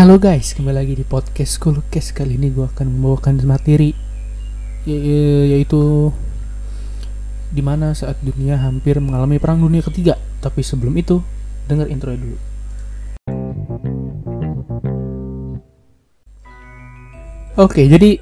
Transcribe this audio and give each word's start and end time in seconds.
Halo 0.00 0.16
guys, 0.16 0.56
kembali 0.56 0.80
lagi 0.80 0.96
di 0.96 1.04
podcast 1.04 1.60
Kulukes 1.60 2.16
Kali 2.16 2.40
ini 2.40 2.48
gue 2.48 2.64
akan 2.64 2.88
membawakan 2.88 3.36
materi 3.44 3.92
ya- 4.88 4.96
ya- 4.96 5.44
Yaitu 5.52 6.08
Di 7.52 7.60
mana 7.60 7.92
saat 7.92 8.16
dunia 8.24 8.56
hampir 8.56 8.96
mengalami 8.96 9.36
perang 9.36 9.60
dunia 9.60 9.84
ketiga 9.84 10.16
Tapi 10.40 10.64
sebelum 10.64 10.96
itu, 10.96 11.20
denger 11.68 11.92
intro 11.92 12.16
dulu 12.16 12.40
Oke, 17.60 17.84
jadi 17.84 18.16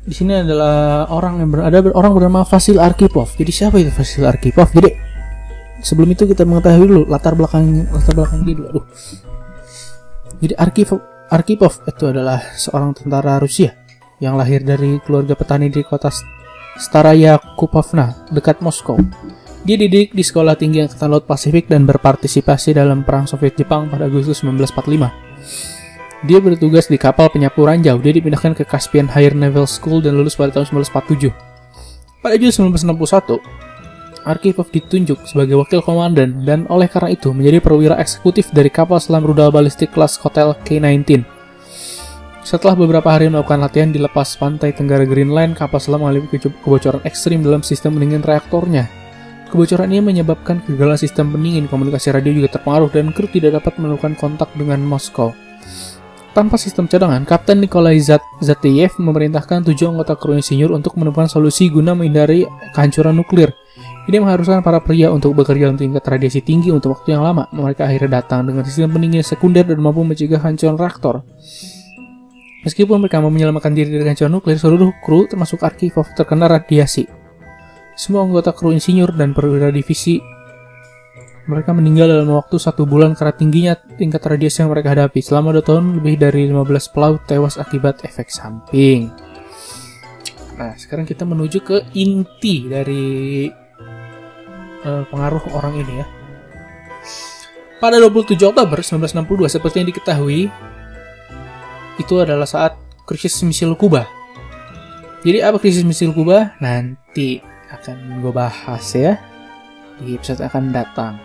di 0.00 0.14
sini 0.16 0.40
adalah 0.40 1.04
orang 1.12 1.44
yang 1.44 1.52
ber- 1.52 1.68
ada 1.68 1.84
ber- 1.84 2.00
orang 2.00 2.16
bernama 2.16 2.48
Vasil 2.48 2.80
Arkhipov. 2.80 3.36
Jadi 3.36 3.52
siapa 3.52 3.76
itu 3.76 3.92
Vasil 3.92 4.24
Arkhipov? 4.24 4.72
Jadi 4.72 4.88
sebelum 5.84 6.16
itu 6.16 6.24
kita 6.24 6.48
mengetahui 6.48 6.88
dulu 6.88 7.04
latar 7.12 7.36
belakang 7.36 7.92
latar 7.92 8.16
belakang 8.16 8.40
dia 8.48 8.56
dulu. 8.56 8.80
Aduh. 8.80 8.88
Jadi 10.38 10.54
Arkhipov, 10.54 11.00
Arkhipov 11.26 11.82
itu 11.90 12.04
adalah 12.06 12.38
seorang 12.54 12.94
tentara 12.94 13.42
Rusia 13.42 13.74
yang 14.22 14.38
lahir 14.38 14.62
dari 14.62 15.02
keluarga 15.02 15.34
petani 15.34 15.66
di 15.66 15.82
kota 15.82 16.12
Staraya 16.78 17.40
Kupovna 17.58 18.30
dekat 18.30 18.62
Moskow. 18.62 19.00
Dia 19.60 19.76
dididik 19.76 20.16
di 20.16 20.24
Sekolah 20.24 20.56
Tinggi 20.56 20.80
Angkatan 20.80 21.12
Laut 21.12 21.28
Pasifik 21.28 21.68
dan 21.68 21.84
berpartisipasi 21.84 22.72
dalam 22.72 23.04
Perang 23.04 23.28
Soviet-Jepang 23.28 23.92
pada 23.92 24.08
Agustus 24.08 24.40
1945. 24.40 26.24
Dia 26.24 26.36
bertugas 26.40 26.88
di 26.88 26.96
kapal 26.96 27.28
penyapu 27.32 27.64
ranjau. 27.64 28.00
Dia 28.00 28.12
dipindahkan 28.12 28.56
ke 28.56 28.64
Caspian 28.64 29.08
Higher 29.08 29.36
Naval 29.36 29.68
School 29.68 30.00
dan 30.00 30.16
lulus 30.16 30.36
pada 30.36 30.52
tahun 30.56 30.84
1947. 30.84 31.32
Pada 32.20 32.36
Juli 32.36 32.52
1961, 32.52 33.40
Arkhipov 34.24 34.68
ditunjuk 34.68 35.24
sebagai 35.24 35.56
wakil 35.60 35.80
komandan 35.80 36.44
dan 36.44 36.68
oleh 36.68 36.88
karena 36.88 37.12
itu 37.12 37.32
menjadi 37.32 37.58
perwira 37.60 37.94
eksekutif 37.96 38.52
dari 38.52 38.68
kapal 38.68 39.00
selam 39.00 39.24
rudal 39.24 39.48
balistik 39.54 39.92
kelas 39.92 40.20
Hotel 40.20 40.56
K-19. 40.66 41.24
Setelah 42.40 42.72
beberapa 42.72 43.06
hari 43.12 43.28
melakukan 43.28 43.60
latihan 43.60 43.92
di 43.92 44.00
lepas 44.00 44.34
pantai 44.40 44.72
Tenggara 44.72 45.04
Greenland, 45.04 45.54
kapal 45.54 45.76
selam 45.76 46.02
mengalami 46.02 46.26
kebocoran 46.32 47.04
ekstrim 47.04 47.44
dalam 47.44 47.60
sistem 47.60 48.00
pendingin 48.00 48.24
reaktornya. 48.24 48.88
Kebocoran 49.52 49.92
ini 49.92 50.00
menyebabkan 50.00 50.64
kegagalan 50.64 50.96
sistem 50.96 51.36
pendingin, 51.36 51.68
komunikasi 51.68 52.14
radio 52.14 52.32
juga 52.32 52.56
terpengaruh 52.56 52.88
dan 52.88 53.12
kru 53.12 53.28
tidak 53.28 53.60
dapat 53.60 53.76
melakukan 53.76 54.16
kontak 54.16 54.48
dengan 54.56 54.80
Moskow. 54.80 55.36
Tanpa 56.30 56.56
sistem 56.56 56.86
cadangan, 56.86 57.26
Kapten 57.26 57.58
Nikolai 57.58 57.98
Zat 57.98 58.22
memerintahkan 58.96 59.66
tujuh 59.66 59.90
anggota 59.90 60.14
kru 60.14 60.38
insinyur 60.38 60.72
untuk 60.72 60.94
menemukan 60.94 61.26
solusi 61.26 61.66
guna 61.68 61.92
menghindari 61.92 62.46
kehancuran 62.72 63.18
nuklir. 63.18 63.50
Ini 64.10 64.18
mengharuskan 64.18 64.58
para 64.66 64.82
pria 64.82 65.06
untuk 65.14 65.38
bekerja 65.38 65.70
dalam 65.70 65.78
tingkat 65.78 66.02
radiasi 66.02 66.42
tinggi 66.42 66.74
untuk 66.74 66.98
waktu 66.98 67.14
yang 67.14 67.22
lama. 67.22 67.46
Mereka 67.54 67.86
akhirnya 67.86 68.18
datang 68.18 68.42
dengan 68.42 68.66
sistem 68.66 68.90
pendingin 68.90 69.22
sekunder 69.22 69.62
dan 69.62 69.78
mampu 69.78 70.02
mencegah 70.02 70.42
hancuran 70.42 70.74
reaktor. 70.74 71.22
Meskipun 72.66 72.98
mereka 72.98 73.22
mau 73.22 73.30
menyelamatkan 73.30 73.70
diri 73.70 73.94
dari 73.94 74.10
hancuran 74.10 74.34
nuklir, 74.34 74.58
seluruh 74.58 74.90
kru 75.06 75.30
termasuk 75.30 75.62
Arkhipov 75.62 76.10
terkena 76.18 76.50
radiasi. 76.50 77.06
Semua 77.94 78.26
anggota 78.26 78.50
kru 78.50 78.74
insinyur 78.74 79.14
dan 79.14 79.30
perwira 79.30 79.70
divisi 79.70 80.18
mereka 81.46 81.70
meninggal 81.70 82.10
dalam 82.10 82.34
waktu 82.34 82.58
satu 82.58 82.90
bulan 82.90 83.14
karena 83.14 83.34
tingginya 83.38 83.74
tingkat 83.94 84.26
radiasi 84.26 84.66
yang 84.66 84.74
mereka 84.74 84.90
hadapi. 84.90 85.22
Selama 85.22 85.54
dua 85.54 85.62
tahun, 85.62 86.02
lebih 86.02 86.18
dari 86.18 86.50
15 86.50 86.66
pelaut 86.90 87.22
tewas 87.30 87.62
akibat 87.62 88.02
efek 88.02 88.26
samping. 88.26 89.06
Nah, 90.58 90.74
sekarang 90.74 91.06
kita 91.06 91.22
menuju 91.22 91.62
ke 91.62 91.94
inti 91.94 92.66
dari 92.66 93.46
eh, 94.84 95.04
pengaruh 95.08 95.44
orang 95.56 95.74
ini 95.80 95.94
ya. 96.02 96.06
Pada 97.80 97.96
27 97.96 98.36
Oktober 98.44 98.84
1962, 98.84 99.48
seperti 99.48 99.76
yang 99.80 99.88
diketahui, 99.88 100.52
itu 101.96 102.14
adalah 102.20 102.44
saat 102.44 102.76
krisis 103.08 103.40
misil 103.40 103.72
Kuba. 103.72 104.04
Jadi 105.24 105.40
apa 105.40 105.56
krisis 105.56 105.84
misil 105.84 106.12
Kuba? 106.12 106.56
Nanti 106.60 107.40
akan 107.72 108.20
gue 108.20 108.32
bahas 108.32 108.84
ya 108.92 109.16
di 110.00 110.16
episode 110.16 110.44
akan 110.44 110.72
datang. 110.72 111.16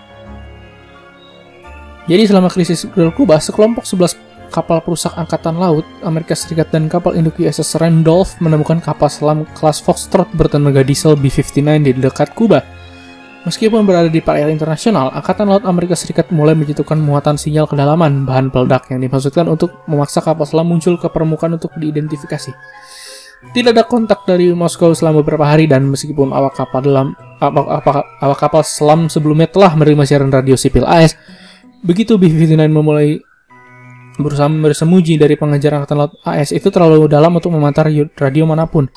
Jadi 2.05 2.23
selama 2.29 2.53
krisis 2.53 2.85
Rudal 2.85 3.11
Kuba, 3.15 3.41
sekelompok 3.41 3.83
11 3.83 4.15
kapal 4.53 4.77
perusak 4.79 5.11
angkatan 5.17 5.57
laut 5.57 5.83
Amerika 6.05 6.37
Serikat 6.37 6.69
dan 6.69 6.85
kapal 6.85 7.17
induk 7.17 7.41
USS 7.41 7.81
Randolph 7.81 8.37
menemukan 8.39 8.77
kapal 8.77 9.09
selam 9.09 9.43
kelas 9.57 9.81
Foxtrot 9.81 10.29
bertenaga 10.37 10.85
diesel 10.85 11.17
B-59 11.17 11.65
di 11.81 11.91
dekat 11.97 12.31
Kuba. 12.37 12.61
Meskipun 13.45 13.85
berada 13.85 14.09
di 14.09 14.25
perairan 14.25 14.49
internasional, 14.49 15.13
Angkatan 15.13 15.45
Laut 15.45 15.61
Amerika 15.69 15.93
Serikat 15.93 16.33
mulai 16.33 16.57
menjatuhkan 16.57 16.97
muatan 16.97 17.37
sinyal 17.37 17.69
kedalaman 17.69 18.25
bahan 18.25 18.49
peledak 18.49 18.89
yang 18.89 19.05
dimaksudkan 19.05 19.45
untuk 19.45 19.85
memaksa 19.85 20.17
kapal 20.25 20.49
selam 20.49 20.65
muncul 20.65 20.97
ke 20.97 21.05
permukaan 21.13 21.53
untuk 21.53 21.69
diidentifikasi. 21.77 22.49
Tidak 23.53 23.69
ada 23.69 23.85
kontak 23.85 24.25
dari 24.25 24.49
Moskow 24.49 24.97
selama 24.97 25.21
beberapa 25.21 25.45
hari 25.45 25.69
dan 25.69 25.85
meskipun 25.85 26.33
awak 26.33 26.57
kapal 26.57 26.81
dalam 26.81 27.13
awak, 27.37 27.85
awak- 27.85 28.09
awak 28.25 28.39
kapal 28.41 28.65
selam 28.65 29.13
sebelumnya 29.13 29.45
telah 29.45 29.77
menerima 29.77 30.03
siaran 30.09 30.33
radio 30.33 30.57
sipil 30.57 30.81
AS, 30.81 31.13
begitu 31.85 32.17
B-59 32.17 32.57
memulai 32.73 33.21
berusaha 34.17 34.49
bersembunyi 34.49 35.21
dari 35.21 35.37
pengejar 35.37 35.77
angkatan 35.77 35.97
laut 36.01 36.17
AS 36.25 36.49
itu 36.49 36.73
terlalu 36.73 37.05
dalam 37.05 37.29
untuk 37.37 37.53
memantau 37.53 37.85
radio- 37.85 38.09
radio 38.17 38.49
mana 38.49 38.65
pun. 38.65 38.89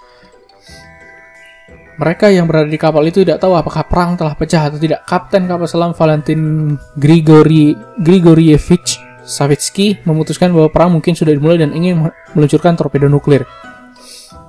Mereka 1.98 2.30
yang 2.30 2.46
berada 2.46 2.70
di 2.70 2.78
kapal 2.78 3.02
itu 3.10 3.26
tidak 3.26 3.42
tahu 3.42 3.58
apakah 3.58 3.82
perang 3.82 4.14
telah 4.14 4.38
pecah 4.38 4.70
atau 4.70 4.78
tidak. 4.78 5.02
Kapten 5.02 5.50
kapal 5.50 5.66
selam 5.66 5.90
Valentin 5.98 6.74
Grigori 6.94 7.74
Grigorievich 7.98 9.02
Savitsky 9.26 10.06
memutuskan 10.06 10.54
bahwa 10.54 10.70
perang 10.70 10.94
mungkin 10.94 11.18
sudah 11.18 11.34
dimulai 11.34 11.58
dan 11.58 11.74
ingin 11.74 12.06
meluncurkan 12.38 12.78
torpedo 12.78 13.10
nuklir. 13.10 13.42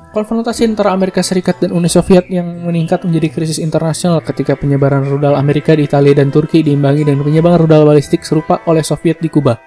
Konfrontasi 0.09 0.65
antara 0.65 0.93
Amerika 0.93 1.21
Serikat 1.21 1.61
dan 1.61 1.69
Uni 1.69 1.85
Soviet 1.85 2.25
yang 2.29 2.65
meningkat 2.65 3.05
menjadi 3.05 3.29
krisis 3.29 3.61
internasional 3.61 4.25
ketika 4.25 4.57
penyebaran 4.57 5.05
rudal 5.05 5.37
Amerika 5.37 5.77
di 5.77 5.85
Italia 5.85 6.17
dan 6.17 6.33
Turki 6.33 6.65
diimbangi 6.65 7.05
dengan 7.05 7.21
penyebaran 7.21 7.61
rudal 7.61 7.85
balistik 7.85 8.25
serupa 8.25 8.61
oleh 8.65 8.81
Soviet 8.81 9.21
di 9.21 9.29
Kuba. 9.29 9.57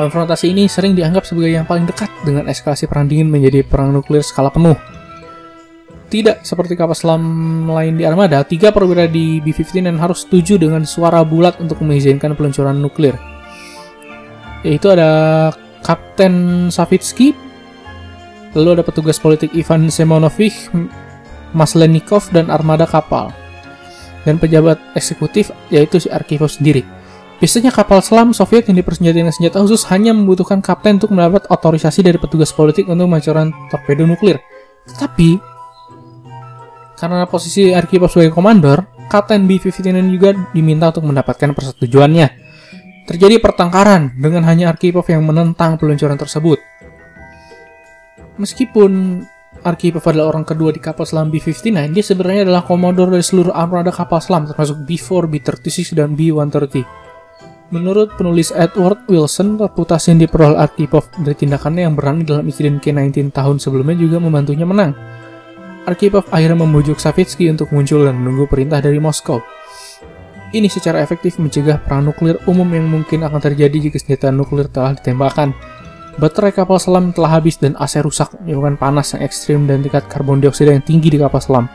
Konfrontasi 0.00 0.52
ini 0.52 0.64
sering 0.64 0.96
dianggap 0.96 1.28
sebagai 1.28 1.52
yang 1.60 1.68
paling 1.68 1.84
dekat 1.84 2.08
dengan 2.24 2.48
eskalasi 2.48 2.88
perang 2.88 3.04
dingin 3.04 3.28
menjadi 3.28 3.60
perang 3.60 3.92
nuklir 3.92 4.24
skala 4.24 4.48
penuh. 4.48 4.89
Tidak 6.10 6.42
seperti 6.42 6.74
kapal 6.74 6.98
selam 6.98 7.22
lain 7.70 7.94
di 7.94 8.02
armada, 8.02 8.42
tiga 8.42 8.74
perwira 8.74 9.06
di 9.06 9.38
B-59 9.38 9.94
harus 9.94 10.26
setuju 10.26 10.58
dengan 10.58 10.82
suara 10.82 11.22
bulat 11.22 11.62
untuk 11.62 11.78
mengizinkan 11.86 12.34
peluncuran 12.34 12.82
nuklir. 12.82 13.14
Yaitu 14.66 14.90
ada 14.90 15.54
Kapten 15.86 16.66
Savitsky, 16.68 17.30
lalu 18.58 18.74
ada 18.74 18.82
petugas 18.82 19.22
politik 19.22 19.54
Ivan 19.54 19.86
Semonovich, 19.86 20.66
Maslenikov, 21.54 22.26
dan 22.34 22.50
armada 22.50 22.90
kapal. 22.90 23.30
Dan 24.26 24.36
pejabat 24.36 24.82
eksekutif 24.98 25.54
yaitu 25.70 26.02
si 26.02 26.10
Arkhipov 26.10 26.50
sendiri. 26.50 26.82
Biasanya 27.40 27.72
kapal 27.72 28.04
selam 28.04 28.36
Soviet 28.36 28.68
yang 28.68 28.76
dipersenjatai 28.76 29.16
dengan 29.16 29.32
senjata 29.32 29.64
khusus 29.64 29.88
hanya 29.88 30.12
membutuhkan 30.12 30.60
kapten 30.60 31.00
untuk 31.00 31.16
mendapat 31.16 31.48
otorisasi 31.48 32.04
dari 32.04 32.20
petugas 32.20 32.52
politik 32.52 32.84
untuk 32.84 33.08
meluncurkan 33.08 33.48
torpedo 33.72 34.04
nuklir. 34.04 34.36
Tetapi, 34.84 35.49
karena 37.00 37.24
posisi 37.24 37.72
Arkhipov 37.72 38.12
sebagai 38.12 38.36
komandor, 38.36 38.84
Kapten 39.08 39.48
B-59 39.48 39.88
juga 40.12 40.36
diminta 40.52 40.92
untuk 40.92 41.08
mendapatkan 41.08 41.56
persetujuannya. 41.56 42.28
Terjadi 43.08 43.40
pertengkaran 43.40 44.20
dengan 44.20 44.44
hanya 44.44 44.70
Arkhipov 44.70 45.08
yang 45.08 45.24
menentang 45.24 45.80
peluncuran 45.80 46.20
tersebut. 46.20 46.60
Meskipun 48.36 49.24
Arkhipov 49.64 50.04
adalah 50.06 50.36
orang 50.36 50.44
kedua 50.44 50.70
di 50.70 50.78
kapal 50.78 51.08
selam 51.08 51.32
B-59, 51.32 51.90
dia 51.90 52.04
sebenarnya 52.04 52.46
adalah 52.46 52.62
komodor 52.68 53.08
dari 53.08 53.24
seluruh 53.24 53.50
armada 53.56 53.90
kapal 53.90 54.20
selam, 54.20 54.44
termasuk 54.44 54.84
B-4, 54.84 55.26
B-36, 55.26 55.96
dan 55.96 56.12
B-130. 56.12 56.84
Menurut 57.70 58.14
penulis 58.18 58.50
Edward 58.50 59.06
Wilson, 59.06 59.58
reputasi 59.58 60.14
yang 60.14 60.26
diperoleh 60.26 60.58
Arkhipov 60.58 61.06
dari 61.22 61.38
tindakannya 61.38 61.86
yang 61.86 61.94
berani 61.94 62.26
dalam 62.26 62.44
insiden 62.44 62.82
K-19 62.82 63.30
tahun 63.30 63.56
sebelumnya 63.62 63.94
juga 63.98 64.18
membantunya 64.18 64.66
menang. 64.66 65.09
Arkhipov 65.88 66.28
akhirnya 66.28 66.60
membujuk 66.60 67.00
Savitsky 67.00 67.48
untuk 67.48 67.72
muncul 67.72 68.04
dan 68.04 68.20
menunggu 68.20 68.44
perintah 68.44 68.84
dari 68.84 69.00
Moskow. 69.00 69.40
Ini 70.50 70.66
secara 70.66 70.98
efektif 70.98 71.38
mencegah 71.38 71.78
perang 71.78 72.10
nuklir 72.10 72.36
umum 72.50 72.66
yang 72.74 72.90
mungkin 72.90 73.22
akan 73.22 73.38
terjadi 73.38 73.88
jika 73.88 74.02
senjata 74.02 74.34
nuklir 74.34 74.66
telah 74.66 74.98
ditembakkan. 74.98 75.54
Baterai 76.18 76.50
kapal 76.50 76.82
selam 76.82 77.14
telah 77.14 77.38
habis 77.38 77.56
dan 77.56 77.78
AC 77.78 78.02
rusak, 78.02 78.34
menyebabkan 78.42 78.76
panas 78.76 79.14
yang 79.14 79.22
ekstrim 79.22 79.60
dan 79.70 79.80
tingkat 79.80 80.04
karbon 80.10 80.42
dioksida 80.42 80.74
yang 80.74 80.82
tinggi 80.82 81.06
di 81.06 81.22
kapal 81.22 81.38
selam. 81.38 81.70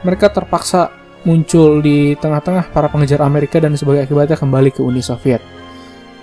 Mereka 0.00 0.32
terpaksa 0.32 0.90
muncul 1.28 1.84
di 1.84 2.16
tengah-tengah 2.16 2.72
para 2.72 2.88
pengejar 2.88 3.20
Amerika 3.20 3.60
dan 3.60 3.76
sebagai 3.76 4.08
akibatnya 4.08 4.40
kembali 4.40 4.72
ke 4.72 4.80
Uni 4.80 5.04
Soviet. 5.04 5.44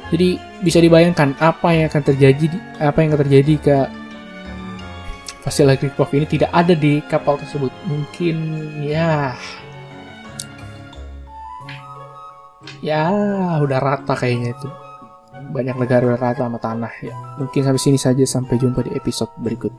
Jadi 0.10 0.40
bisa 0.66 0.82
dibayangkan 0.82 1.38
apa 1.38 1.78
yang 1.78 1.94
akan 1.94 2.02
terjadi 2.02 2.46
apa 2.82 2.98
yang 3.06 3.14
akan 3.14 3.22
terjadi 3.22 3.54
ke 3.62 3.76
Vasil 5.48 5.64
Arkhipov 5.72 6.12
ini 6.12 6.28
tidak 6.28 6.52
ada 6.52 6.76
di 6.76 7.00
kapal 7.08 7.40
tersebut. 7.40 7.72
Mungkin 7.88 8.36
ya 8.84 9.32
ya 12.84 13.08
udah 13.64 13.80
rata 13.80 14.12
kayaknya 14.12 14.52
itu. 14.52 14.68
banyak 15.48 15.80
negara 15.80 16.20
rata 16.20 16.44
sama 16.44 16.60
tanah 16.60 16.92
ya. 17.00 17.16
Mungkin 17.40 17.64
sampai 17.64 17.80
sini 17.80 17.96
saja 17.96 18.20
sampai 18.28 18.60
jumpa 18.60 18.84
di 18.84 18.92
episode 18.92 19.32
berikut. 19.40 19.72